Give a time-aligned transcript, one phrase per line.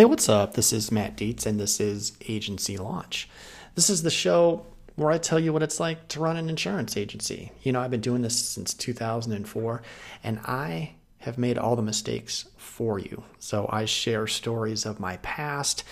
[0.00, 0.54] Hey, what's up?
[0.54, 3.28] This is Matt Dietz, and this is Agency Launch.
[3.74, 4.64] This is the show
[4.96, 7.52] where I tell you what it's like to run an insurance agency.
[7.62, 9.82] You know, I've been doing this since 2004,
[10.24, 13.24] and I have made all the mistakes for you.
[13.40, 15.84] So I share stories of my past,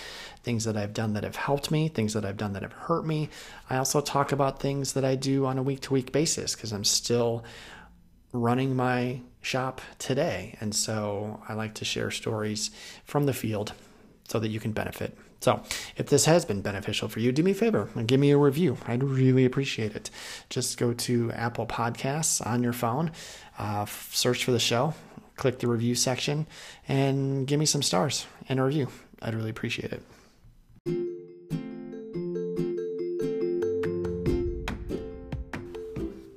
[0.43, 3.05] things that I've done that have helped me, things that I've done that have hurt
[3.05, 3.29] me.
[3.69, 6.73] I also talk about things that I do on a week to week basis because
[6.73, 7.45] I'm still
[8.33, 10.57] running my shop today.
[10.63, 12.71] And so I like to share stories
[13.05, 13.75] from the field
[14.29, 15.19] so that you can benefit.
[15.41, 15.63] So,
[15.97, 18.37] if this has been beneficial for you, do me a favor and give me a
[18.37, 18.77] review.
[18.87, 20.11] I'd really appreciate it.
[20.51, 23.13] Just go to Apple Podcasts on your phone,
[23.59, 24.95] uh, search for the show,
[25.37, 26.47] click the review section,
[26.89, 28.89] and give me some stars and a review.
[29.23, 30.03] I'd really appreciate it.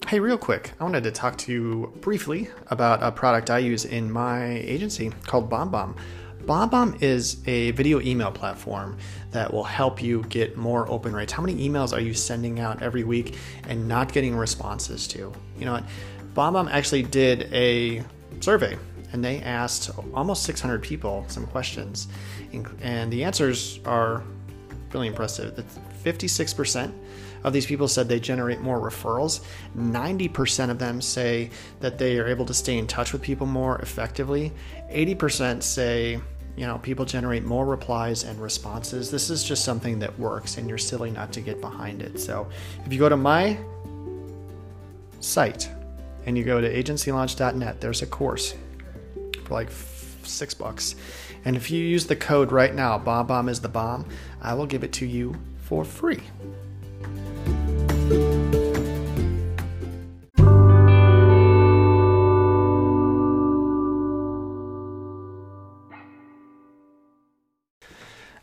[0.08, 3.86] Hey, real quick, I wanted to talk to you briefly about a product I use
[3.86, 5.96] in my agency called BombBomb.
[6.46, 8.98] BombBomb is a video email platform
[9.32, 11.32] that will help you get more open rates.
[11.32, 15.32] How many emails are you sending out every week and not getting responses to?
[15.58, 15.84] You know what?
[16.34, 18.04] BombBomb actually did a
[18.40, 18.78] survey
[19.12, 22.08] and they asked almost 600 people some questions,
[22.82, 24.24] and the answers are
[24.94, 25.64] really impressive.
[26.04, 26.92] 56%
[27.44, 29.42] of these people said they generate more referrals.
[29.78, 31.50] 90% of them say
[31.80, 34.52] that they are able to stay in touch with people more effectively.
[34.92, 36.20] 80% say,
[36.56, 39.10] you know, people generate more replies and responses.
[39.10, 42.20] This is just something that works, and you're silly not to get behind it.
[42.20, 42.48] So
[42.86, 43.58] if you go to my
[45.20, 45.70] site
[46.26, 48.54] and you go to agencylaunch.net, there's a course
[49.46, 49.70] for like
[50.24, 50.96] six bucks.
[51.46, 54.06] And if you use the code right now, Bomb Bomb is the bomb,
[54.42, 55.36] I will give it to you
[55.72, 56.20] for free.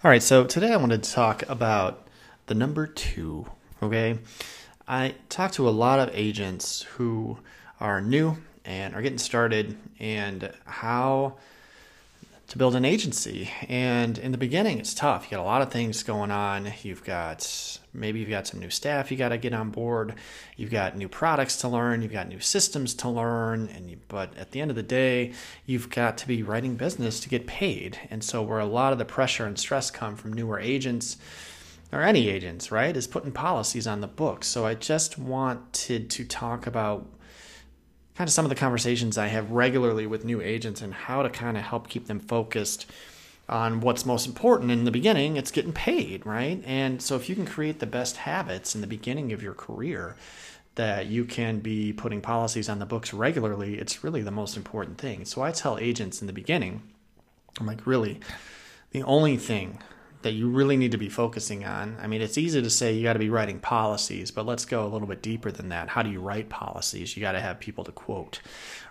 [0.03, 2.09] All right, so today I wanted to talk about
[2.47, 3.45] the number two.
[3.83, 4.21] Okay,
[4.87, 7.37] I talk to a lot of agents who
[7.79, 11.37] are new and are getting started, and how
[12.49, 13.51] to build an agency.
[13.69, 15.25] And in the beginning, it's tough.
[15.25, 16.73] You got a lot of things going on.
[16.83, 20.15] You've got maybe you've got some new staff you got to get on board.
[20.57, 22.01] You've got new products to learn.
[22.01, 23.69] You've got new systems to learn.
[23.69, 25.33] And you, but at the end of the day,
[25.67, 27.99] you've got to be writing business to get paid.
[28.11, 31.19] And so where a lot of the pressure and stress come from newer agents
[31.93, 34.47] or any agents, right, is putting policies on the books.
[34.47, 37.07] So I just wanted to talk about
[38.19, 41.31] kind of some of the conversations I have regularly with new agents and how to
[41.31, 42.91] kind of help keep them focused
[43.49, 44.73] on what's most important.
[44.73, 46.61] In the beginning it's getting paid right?
[46.67, 50.17] And so if you can create the best habits in the beginning of your career
[50.75, 54.99] that you can be putting policies on the books regularly it's really the most important
[54.99, 55.25] thing.
[55.25, 56.83] So i tell agents in the beginning
[57.61, 58.19] i'm like really
[58.91, 59.79] the only thing
[60.23, 61.97] that you really need to be focusing on.
[62.01, 64.85] I mean, it's easy to say you got to be writing policies, but let's go
[64.85, 65.91] a little bit deeper than that.
[65.91, 67.17] How do you write policies?
[67.17, 68.41] You got to have people to quote,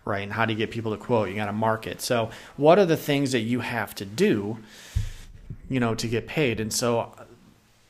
[0.05, 0.23] right?
[0.23, 1.29] And how do you get people to quote?
[1.29, 2.01] You got to market.
[2.01, 4.59] So, what are the things that you have to do,
[5.69, 6.61] you know, to get paid?
[6.61, 7.13] And so,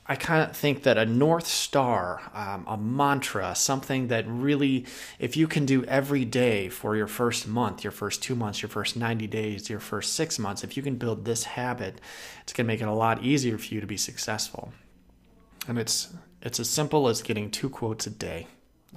[0.09, 4.85] I kind of think that a North Star, um, a mantra, something that really,
[5.19, 8.69] if you can do every day for your first month, your first two months, your
[8.69, 11.99] first 90 days, your first six months, if you can build this habit,
[12.41, 14.71] it's going to make it a lot easier for you to be successful.
[15.67, 18.47] And it's, it's as simple as getting two quotes a day.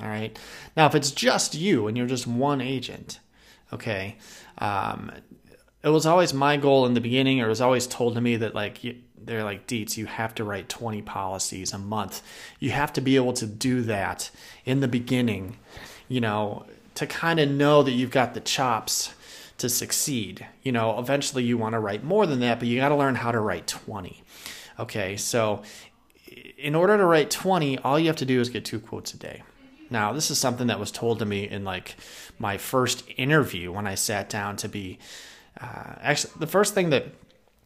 [0.00, 0.38] All right.
[0.76, 3.18] Now, if it's just you and you're just one agent,
[3.72, 4.16] okay,
[4.58, 5.10] um,
[5.82, 8.36] it was always my goal in the beginning, or it was always told to me
[8.36, 8.80] that, like,
[9.22, 12.22] they're like Dietz, you have to write 20 policies a month.
[12.58, 14.30] You have to be able to do that
[14.64, 15.58] in the beginning,
[16.08, 19.14] you know, to kind of know that you've got the chops
[19.58, 20.46] to succeed.
[20.62, 23.14] You know, eventually you want to write more than that, but you got to learn
[23.14, 24.22] how to write 20.
[24.78, 25.62] Okay, so
[26.58, 29.18] in order to write 20, all you have to do is get two quotes a
[29.18, 29.42] day.
[29.90, 31.96] Now, this is something that was told to me in like
[32.38, 34.98] my first interview when I sat down to be.
[35.60, 37.06] Uh, actually, the first thing that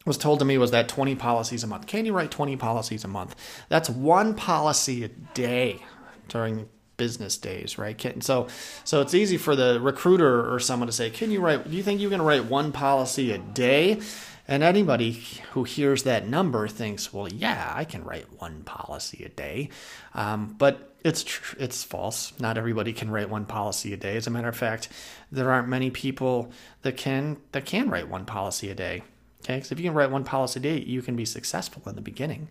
[0.05, 1.87] was told to me was that 20 policies a month.
[1.87, 3.35] Can you write 20 policies a month?
[3.69, 5.81] That's one policy a day
[6.27, 7.97] during business days, right?
[7.97, 8.47] Can, so,
[8.83, 11.69] so it's easy for the recruiter or someone to say, "Can you write?
[11.69, 13.99] Do you think you're going to write one policy a day?"
[14.47, 15.11] And anybody
[15.53, 19.69] who hears that number thinks, "Well, yeah, I can write one policy a day,"
[20.13, 22.33] um, but it's tr- it's false.
[22.39, 24.17] Not everybody can write one policy a day.
[24.17, 24.89] As a matter of fact,
[25.31, 26.51] there aren't many people
[26.83, 29.03] that can that can write one policy a day.
[29.45, 31.93] Okay, because if you can write one policy a day, you can be successful in
[31.93, 32.47] the beginning.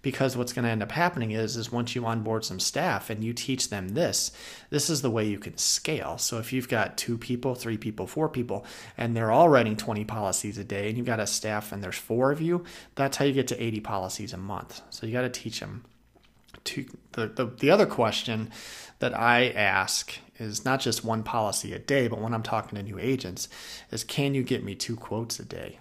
[0.00, 3.24] Because what's going to end up happening is, is once you onboard some staff and
[3.24, 4.30] you teach them this,
[4.70, 6.18] this is the way you can scale.
[6.18, 8.64] So if you've got two people, three people, four people,
[8.96, 11.98] and they're all writing 20 policies a day, and you've got a staff and there's
[11.98, 12.62] four of you,
[12.94, 14.82] that's how you get to 80 policies a month.
[14.90, 15.84] So you got to teach them.
[16.64, 18.50] To the, the the other question
[18.98, 22.82] that I ask is not just one policy a day, but when I'm talking to
[22.82, 23.48] new agents,
[23.92, 25.78] is can you get me two quotes a day?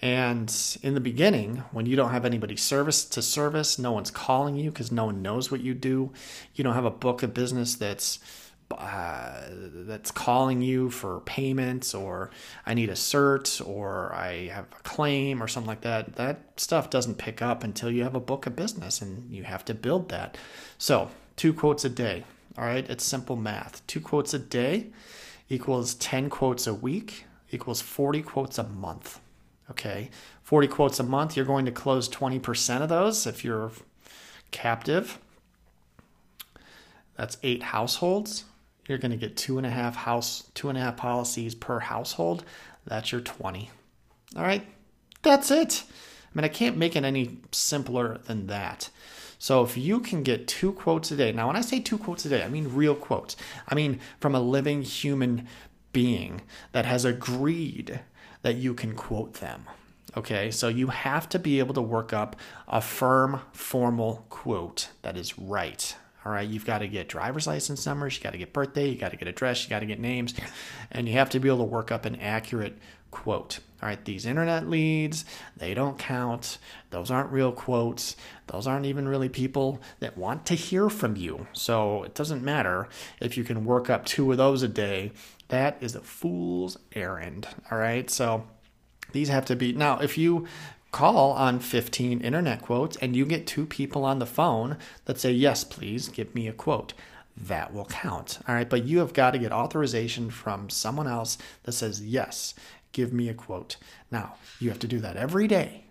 [0.00, 4.54] And in the beginning, when you don't have anybody service to service, no one's calling
[4.54, 6.12] you because no one knows what you do.
[6.54, 8.20] You don't have a book of business that's
[8.70, 12.30] uh, that's calling you for payments or
[12.66, 16.16] I need a cert or I have a claim or something like that.
[16.16, 19.64] That stuff doesn't pick up until you have a book of business and you have
[19.66, 20.36] to build that.
[20.76, 22.24] So, two quotes a day.
[22.58, 23.86] All right, it's simple math.
[23.86, 24.88] Two quotes a day
[25.48, 29.20] equals 10 quotes a week equals 40 quotes a month.
[29.70, 30.10] Okay,
[30.42, 33.70] 40 quotes a month, you're going to close 20% of those if you're
[34.50, 35.18] captive.
[37.16, 38.44] That's eight households.
[38.86, 41.80] You're going to get two and a half house, two and a half policies per
[41.80, 42.44] household.
[42.86, 43.70] That's your 20.
[44.36, 44.66] All right,
[45.22, 45.84] that's it.
[45.90, 48.88] I mean, I can't make it any simpler than that.
[49.38, 52.24] So if you can get two quotes a day, now when I say two quotes
[52.24, 53.36] a day, I mean real quotes.
[53.68, 55.46] I mean from a living human
[55.92, 56.42] being
[56.72, 58.00] that has agreed
[58.48, 59.68] that you can quote them.
[60.16, 62.34] Okay, so you have to be able to work up
[62.66, 65.94] a firm, formal quote that is right.
[66.28, 68.98] All right, you've got to get driver's license numbers, you got to get birthday, you
[68.98, 70.34] got to get address, you got to get names,
[70.92, 72.76] and you have to be able to work up an accurate
[73.10, 73.60] quote.
[73.82, 75.24] All right, these internet leads,
[75.56, 76.58] they don't count.
[76.90, 78.14] Those aren't real quotes.
[78.48, 81.46] Those aren't even really people that want to hear from you.
[81.54, 82.90] So it doesn't matter
[83.22, 85.12] if you can work up two of those a day.
[85.48, 87.48] That is a fool's errand.
[87.70, 88.46] All right, so
[89.12, 90.46] these have to be now if you
[90.90, 95.32] call on 15 internet quotes and you get two people on the phone that say,
[95.32, 96.94] Yes, please give me a quote
[97.36, 98.38] that will count.
[98.48, 102.54] All right, but you have got to get authorization from someone else that says, Yes,
[102.92, 103.76] give me a quote.
[104.10, 105.84] Now, you have to do that every day,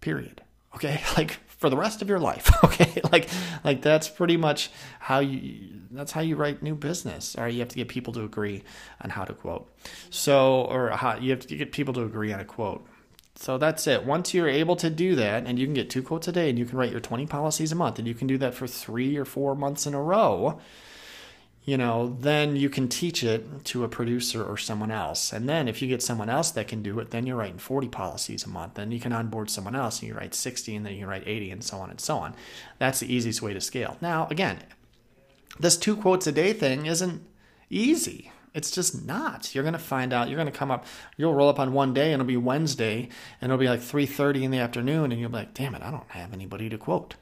[0.00, 0.42] period.
[0.74, 2.50] Okay, like for the rest of your life.
[2.64, 3.28] Okay, like
[3.62, 4.68] like that's pretty much
[4.98, 7.36] how you that's how you write new business.
[7.36, 8.64] all right you have to get people to agree
[9.00, 9.72] on how to quote.
[10.10, 12.84] So or how you have to get people to agree on a quote.
[13.36, 14.04] So that's it.
[14.04, 16.58] Once you're able to do that, and you can get two quotes a day, and
[16.58, 19.16] you can write your 20 policies a month, and you can do that for three
[19.16, 20.60] or four months in a row,
[21.64, 25.32] you know, then you can teach it to a producer or someone else.
[25.32, 27.88] And then if you get someone else that can do it, then you're writing 40
[27.88, 28.74] policies a month.
[28.74, 31.50] Then you can onboard someone else and you write 60, and then you write 80,
[31.50, 32.34] and so on and so on.
[32.78, 33.96] That's the easiest way to scale.
[34.02, 34.58] Now, again,
[35.58, 37.22] this two quotes a day thing isn't
[37.70, 38.30] easy.
[38.54, 39.54] It's just not.
[39.54, 40.28] You're gonna find out.
[40.28, 40.86] You're gonna come up.
[41.16, 43.08] You'll roll up on one day, and it'll be Wednesday,
[43.40, 45.90] and it'll be like 3:30 in the afternoon, and you'll be like, "Damn it, I
[45.90, 47.16] don't have anybody to quote."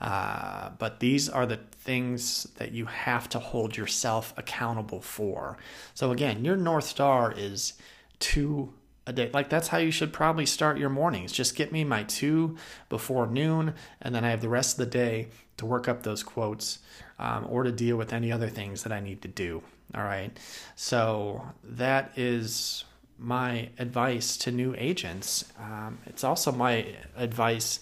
[0.00, 5.56] Uh, but these are the things that you have to hold yourself accountable for.
[5.94, 7.74] So again, your north star is
[8.18, 8.74] two
[9.06, 9.30] a day.
[9.32, 11.32] Like that's how you should probably start your mornings.
[11.32, 12.56] Just get me my two
[12.88, 16.22] before noon, and then I have the rest of the day to work up those
[16.22, 16.80] quotes
[17.18, 19.62] um, or to deal with any other things that I need to do.
[19.94, 20.36] All right.
[20.76, 22.84] So that is
[23.18, 25.44] my advice to new agents.
[25.58, 26.86] Um, it's also my
[27.16, 27.80] advice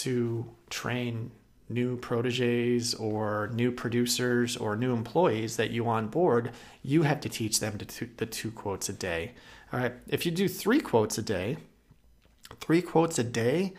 [0.00, 1.30] to train
[1.70, 6.50] new proteges or new producers or new employees that you onboard.
[6.82, 9.32] You have to teach them to two, the two quotes a day.
[9.72, 9.92] All right.
[10.08, 11.58] If you do three quotes a day,
[12.60, 13.74] three quotes a day,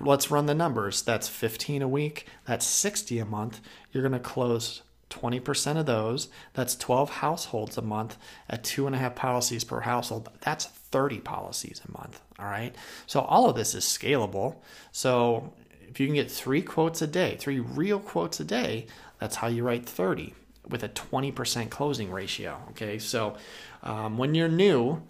[0.00, 1.02] let's run the numbers.
[1.02, 2.26] That's 15 a week.
[2.44, 3.60] That's 60 a month.
[3.92, 4.82] You're going to close
[5.12, 8.16] 20% of those, that's 12 households a month
[8.48, 10.30] at two and a half policies per household.
[10.40, 12.20] That's 30 policies a month.
[12.38, 12.74] All right.
[13.06, 14.56] So all of this is scalable.
[14.90, 15.52] So
[15.88, 18.86] if you can get three quotes a day, three real quotes a day,
[19.18, 20.34] that's how you write 30
[20.68, 22.58] with a 20% closing ratio.
[22.70, 22.98] Okay.
[22.98, 23.36] So
[23.82, 25.02] um, when you're new,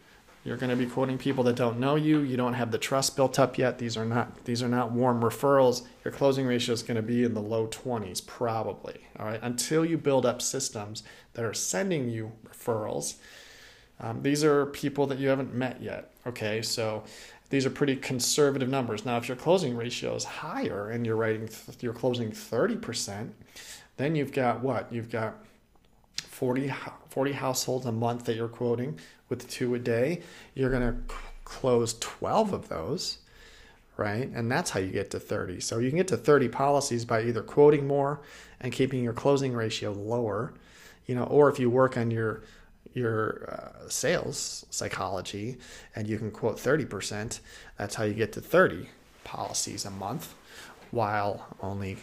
[0.45, 2.21] you're going to be quoting people that don't know you.
[2.21, 3.79] You don't have the trust built up yet.
[3.79, 5.83] These are not these are not warm referrals.
[6.05, 9.07] Your closing ratio is going to be in the low 20s probably.
[9.19, 13.17] All right, until you build up systems that are sending you referrals.
[14.01, 16.11] Um, these are people that you haven't met yet.
[16.27, 17.05] Okay, so
[17.51, 19.05] these are pretty conservative numbers.
[19.05, 21.49] Now, if your closing ratio is higher and you're writing
[21.81, 23.31] you're closing 30%,
[23.97, 24.93] then you've got what?
[24.93, 25.37] You've got
[26.17, 26.73] 40,
[27.11, 28.99] 40 households a month that you're quoting
[29.33, 30.21] with two a day,
[30.55, 33.17] you're going to close 12 of those,
[33.97, 34.29] right?
[34.29, 35.59] And that's how you get to 30.
[35.61, 38.21] So you can get to 30 policies by either quoting more
[38.61, 40.53] and keeping your closing ratio lower,
[41.07, 42.43] you know, or if you work on your
[42.95, 45.57] your uh, sales psychology
[45.97, 47.41] and you can quote 30%,
[47.79, 48.91] that's how you get to 30
[49.25, 50.35] policies a month
[50.91, 51.97] while only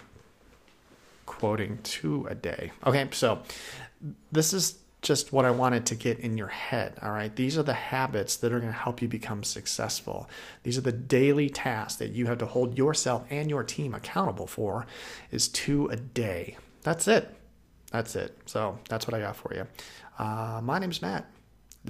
[1.28, 2.72] quoting two a day.
[2.88, 3.44] Okay, so
[4.32, 6.98] this is just what I wanted to get in your head.
[7.02, 7.34] All right.
[7.34, 10.30] These are the habits that are going to help you become successful.
[10.64, 14.48] These are the daily tasks that you have to hold yourself and your team accountable
[14.48, 14.86] for
[15.32, 16.58] is two a day.
[16.82, 17.34] That's it.
[17.92, 18.38] That's it.
[18.46, 19.68] So that's what I got for you.
[20.18, 21.26] Uh, my name's Matt.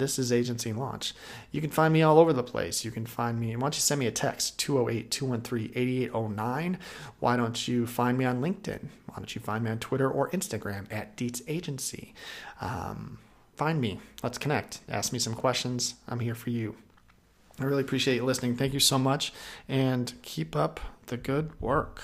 [0.00, 1.12] This is Agency Launch.
[1.52, 2.86] You can find me all over the place.
[2.86, 6.78] You can find me, why don't you send me a text, 208 213 8809.
[7.20, 8.88] Why don't you find me on LinkedIn?
[9.06, 12.14] Why don't you find me on Twitter or Instagram at Dietz Agency?
[12.62, 13.18] Um,
[13.56, 14.00] find me.
[14.22, 14.80] Let's connect.
[14.88, 15.96] Ask me some questions.
[16.08, 16.76] I'm here for you.
[17.60, 18.56] I really appreciate you listening.
[18.56, 19.34] Thank you so much
[19.68, 22.02] and keep up the good work.